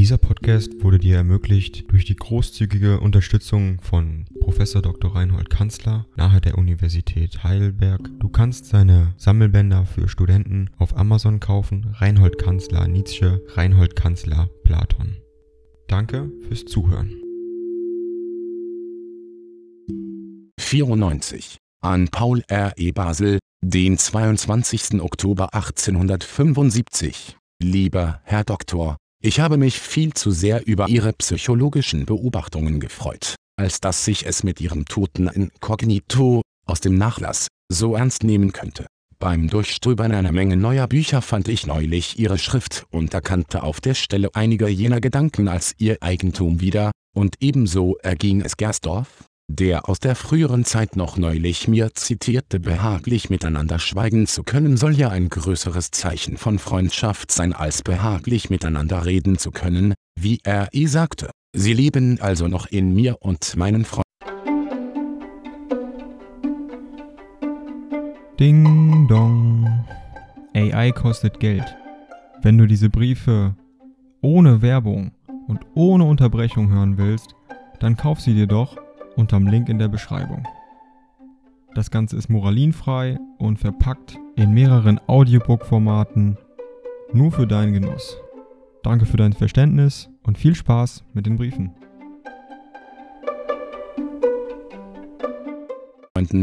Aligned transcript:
Dieser 0.00 0.16
Podcast 0.16 0.82
wurde 0.82 0.98
dir 0.98 1.16
ermöglicht 1.16 1.92
durch 1.92 2.06
die 2.06 2.16
großzügige 2.16 3.00
Unterstützung 3.00 3.82
von 3.82 4.24
Prof. 4.40 4.56
Dr. 4.56 5.14
Reinhold 5.14 5.50
Kanzler 5.50 6.06
nahe 6.16 6.40
der 6.40 6.56
Universität 6.56 7.44
Heidelberg. 7.44 8.08
Du 8.18 8.30
kannst 8.30 8.64
seine 8.64 9.12
Sammelbänder 9.18 9.84
für 9.84 10.08
Studenten 10.08 10.70
auf 10.78 10.96
Amazon 10.96 11.38
kaufen. 11.38 11.94
Reinhold 11.98 12.38
Kanzler 12.38 12.88
Nietzsche, 12.88 13.44
Reinhold 13.48 13.94
Kanzler 13.94 14.48
Platon. 14.64 15.18
Danke 15.86 16.32
fürs 16.48 16.64
Zuhören. 16.64 17.10
94 20.58 21.58
an 21.82 22.08
Paul 22.08 22.42
R. 22.48 22.72
E. 22.78 22.92
Basel, 22.92 23.38
den 23.60 23.98
22. 23.98 25.02
Oktober 25.02 25.52
1875. 25.52 27.36
Lieber 27.62 28.22
Herr 28.24 28.44
Doktor, 28.44 28.96
ich 29.22 29.40
habe 29.40 29.56
mich 29.56 29.78
viel 29.78 30.14
zu 30.14 30.30
sehr 30.30 30.66
über 30.66 30.88
Ihre 30.88 31.12
psychologischen 31.12 32.06
Beobachtungen 32.06 32.80
gefreut, 32.80 33.34
als 33.56 33.80
dass 33.80 34.06
ich 34.08 34.26
es 34.26 34.42
mit 34.42 34.60
Ihrem 34.60 34.86
toten 34.86 35.28
Inkognito 35.28 36.42
aus 36.66 36.80
dem 36.80 36.96
Nachlass 36.96 37.48
so 37.70 37.94
ernst 37.94 38.24
nehmen 38.24 38.52
könnte. 38.52 38.86
Beim 39.18 39.48
Durchstöbern 39.48 40.12
einer 40.12 40.32
Menge 40.32 40.56
neuer 40.56 40.86
Bücher 40.86 41.20
fand 41.20 41.48
ich 41.48 41.66
neulich 41.66 42.18
Ihre 42.18 42.38
Schrift 42.38 42.86
und 42.90 43.12
erkannte 43.12 43.62
auf 43.62 43.82
der 43.82 43.94
Stelle 43.94 44.30
einige 44.32 44.68
jener 44.68 45.02
Gedanken 45.02 45.48
als 45.48 45.74
Ihr 45.76 45.98
Eigentum 46.00 46.60
wieder, 46.60 46.90
und 47.14 47.36
ebenso 47.40 47.96
erging 47.98 48.40
es 48.40 48.56
Gersdorf, 48.56 49.24
der 49.56 49.88
aus 49.88 49.98
der 49.98 50.14
früheren 50.14 50.64
Zeit 50.64 50.94
noch 50.94 51.16
neulich 51.16 51.66
mir 51.66 51.92
zitierte 51.94 52.60
behaglich 52.60 53.30
miteinander 53.30 53.80
schweigen 53.80 54.28
zu 54.28 54.44
können 54.44 54.76
soll 54.76 54.92
ja 54.92 55.08
ein 55.08 55.28
größeres 55.28 55.90
Zeichen 55.90 56.36
von 56.36 56.60
Freundschaft 56.60 57.32
sein 57.32 57.52
als 57.52 57.82
behaglich 57.82 58.48
miteinander 58.48 59.04
reden 59.04 59.38
zu 59.38 59.50
können, 59.50 59.94
wie 60.18 60.40
er 60.44 60.68
eh 60.72 60.86
sagte. 60.86 61.30
Sie 61.52 61.72
leben 61.72 62.20
also 62.20 62.46
noch 62.46 62.66
in 62.66 62.94
mir 62.94 63.16
und 63.20 63.56
meinen 63.56 63.84
Freunden. 63.84 64.04
Ding 68.38 69.08
dong. 69.08 69.84
AI 70.54 70.92
kostet 70.92 71.40
Geld. 71.40 71.76
Wenn 72.42 72.56
du 72.56 72.66
diese 72.66 72.88
Briefe 72.88 73.56
ohne 74.22 74.62
Werbung 74.62 75.10
und 75.48 75.60
ohne 75.74 76.04
Unterbrechung 76.04 76.70
hören 76.70 76.98
willst, 76.98 77.34
dann 77.80 77.96
kauf 77.96 78.20
sie 78.20 78.34
dir 78.34 78.46
doch 78.46 78.76
unterm 79.20 79.46
Link 79.46 79.68
in 79.68 79.78
der 79.78 79.88
Beschreibung. 79.88 80.48
Das 81.74 81.90
Ganze 81.90 82.16
ist 82.16 82.28
moralinfrei 82.28 83.18
und 83.38 83.58
verpackt 83.58 84.18
in 84.34 84.52
mehreren 84.52 84.98
Audiobook-Formaten 85.06 86.36
nur 87.12 87.30
für 87.30 87.46
deinen 87.46 87.74
Genuss. 87.74 88.16
Danke 88.82 89.06
für 89.06 89.18
dein 89.18 89.34
Verständnis 89.34 90.08
und 90.22 90.38
viel 90.38 90.54
Spaß 90.54 91.04
mit 91.12 91.26
den 91.26 91.36
Briefen. 91.36 91.72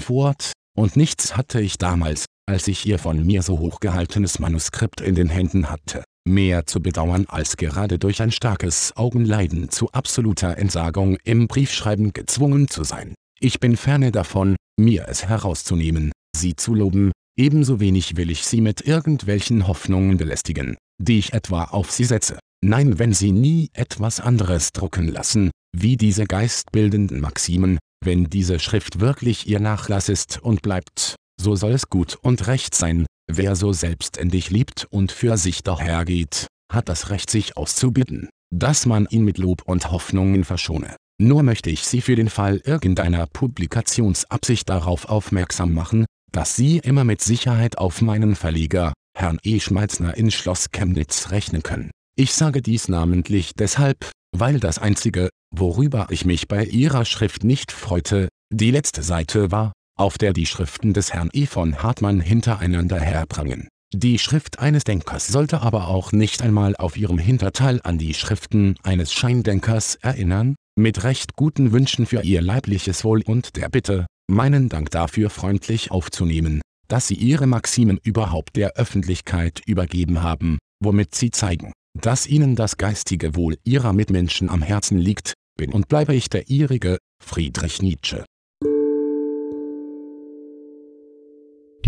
fort, 0.00 0.52
und 0.76 0.96
nichts 0.96 1.36
hatte 1.36 1.60
ich 1.60 1.78
damals, 1.78 2.26
als 2.46 2.68
ich 2.68 2.86
ihr 2.86 2.98
von 2.98 3.24
mir 3.24 3.42
so 3.42 3.58
hochgehaltenes 3.58 4.38
Manuskript 4.38 5.00
in 5.00 5.14
den 5.14 5.28
Händen 5.28 5.70
hatte 5.70 6.04
mehr 6.24 6.66
zu 6.66 6.80
bedauern 6.80 7.26
als 7.28 7.56
gerade 7.56 7.98
durch 7.98 8.22
ein 8.22 8.30
starkes 8.30 8.96
Augenleiden 8.96 9.70
zu 9.70 9.90
absoluter 9.90 10.58
Entsagung 10.58 11.16
im 11.24 11.48
Briefschreiben 11.48 12.12
gezwungen 12.12 12.68
zu 12.68 12.84
sein. 12.84 13.14
Ich 13.40 13.60
bin 13.60 13.76
ferne 13.76 14.12
davon, 14.12 14.56
mir 14.78 15.06
es 15.08 15.26
herauszunehmen, 15.26 16.12
sie 16.36 16.54
zu 16.54 16.74
loben, 16.74 17.12
ebenso 17.36 17.80
wenig 17.80 18.16
will 18.16 18.30
ich 18.30 18.44
sie 18.44 18.60
mit 18.60 18.86
irgendwelchen 18.86 19.66
Hoffnungen 19.66 20.16
belästigen, 20.16 20.76
die 21.00 21.18
ich 21.18 21.32
etwa 21.32 21.64
auf 21.64 21.90
sie 21.90 22.04
setze. 22.04 22.38
Nein, 22.64 22.98
wenn 22.98 23.12
sie 23.12 23.32
nie 23.32 23.70
etwas 23.72 24.20
anderes 24.20 24.72
drucken 24.72 25.08
lassen, 25.08 25.50
wie 25.76 25.96
diese 25.96 26.26
geistbildenden 26.26 27.20
Maximen, 27.20 27.78
wenn 28.04 28.30
diese 28.30 28.60
Schrift 28.60 29.00
wirklich 29.00 29.48
ihr 29.48 29.58
Nachlass 29.58 30.08
ist 30.08 30.40
und 30.40 30.62
bleibt, 30.62 31.16
so 31.40 31.56
soll 31.56 31.72
es 31.72 31.88
gut 31.88 32.16
und 32.22 32.46
recht 32.46 32.74
sein, 32.74 33.06
Wer 33.34 33.56
so 33.56 33.72
selbständig 33.72 34.50
liebt 34.50 34.86
und 34.90 35.10
für 35.10 35.38
sich 35.38 35.62
dahergeht, 35.62 36.48
hat 36.70 36.90
das 36.90 37.08
Recht 37.08 37.30
sich 37.30 37.56
auszubitten, 37.56 38.28
dass 38.54 38.84
man 38.84 39.06
ihn 39.08 39.24
mit 39.24 39.38
Lob 39.38 39.62
und 39.64 39.90
Hoffnungen 39.90 40.44
verschone. 40.44 40.96
Nur 41.18 41.42
möchte 41.42 41.70
ich 41.70 41.84
Sie 41.84 42.02
für 42.02 42.14
den 42.14 42.28
Fall 42.28 42.60
irgendeiner 42.62 43.26
Publikationsabsicht 43.26 44.68
darauf 44.68 45.08
aufmerksam 45.08 45.72
machen, 45.72 46.04
dass 46.30 46.56
Sie 46.56 46.76
immer 46.76 47.04
mit 47.04 47.22
Sicherheit 47.22 47.78
auf 47.78 48.02
meinen 48.02 48.34
Verleger, 48.34 48.92
Herrn 49.16 49.38
E. 49.42 49.60
Schmalzner 49.60 50.14
in 50.14 50.30
Schloss 50.30 50.70
Chemnitz 50.70 51.30
rechnen 51.30 51.62
können. 51.62 51.90
Ich 52.18 52.34
sage 52.34 52.60
dies 52.60 52.88
namentlich 52.88 53.54
deshalb, 53.54 54.10
weil 54.36 54.60
das 54.60 54.78
Einzige, 54.78 55.30
worüber 55.50 56.08
ich 56.10 56.26
mich 56.26 56.48
bei 56.48 56.66
Ihrer 56.66 57.06
Schrift 57.06 57.44
nicht 57.44 57.72
freute, 57.72 58.28
die 58.52 58.72
letzte 58.72 59.02
Seite 59.02 59.50
war, 59.50 59.72
auf 59.96 60.18
der 60.18 60.32
die 60.32 60.46
Schriften 60.46 60.92
des 60.92 61.12
Herrn 61.12 61.30
E. 61.32 61.46
von 61.46 61.82
Hartmann 61.82 62.20
hintereinander 62.20 63.00
herprangen. 63.00 63.68
Die 63.94 64.18
Schrift 64.18 64.58
eines 64.58 64.84
Denkers 64.84 65.26
sollte 65.26 65.60
aber 65.60 65.88
auch 65.88 66.12
nicht 66.12 66.40
einmal 66.40 66.74
auf 66.76 66.96
ihrem 66.96 67.18
Hinterteil 67.18 67.80
an 67.84 67.98
die 67.98 68.14
Schriften 68.14 68.76
eines 68.82 69.12
Scheindenkers 69.12 69.96
erinnern, 69.96 70.54
mit 70.76 71.04
recht 71.04 71.36
guten 71.36 71.72
Wünschen 71.72 72.06
für 72.06 72.22
ihr 72.22 72.40
leibliches 72.40 73.04
Wohl 73.04 73.22
und 73.22 73.56
der 73.56 73.68
Bitte, 73.68 74.06
meinen 74.30 74.70
Dank 74.70 74.90
dafür 74.90 75.28
freundlich 75.28 75.90
aufzunehmen, 75.90 76.62
dass 76.88 77.08
sie 77.08 77.14
ihre 77.14 77.46
Maximen 77.46 77.98
überhaupt 78.02 78.56
der 78.56 78.76
Öffentlichkeit 78.76 79.60
übergeben 79.66 80.22
haben, 80.22 80.58
womit 80.82 81.14
sie 81.14 81.30
zeigen, 81.30 81.72
dass 82.00 82.26
ihnen 82.26 82.56
das 82.56 82.78
geistige 82.78 83.34
Wohl 83.34 83.58
ihrer 83.62 83.92
Mitmenschen 83.92 84.48
am 84.48 84.62
Herzen 84.62 84.96
liegt, 84.96 85.34
bin 85.58 85.70
und 85.70 85.88
bleibe 85.88 86.14
ich 86.14 86.30
der 86.30 86.48
ihrige, 86.48 86.96
Friedrich 87.22 87.82
Nietzsche. 87.82 88.24